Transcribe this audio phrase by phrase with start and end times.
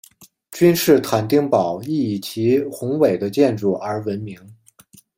[0.51, 4.39] 君士坦丁堡亦以其宏伟的建筑而闻名。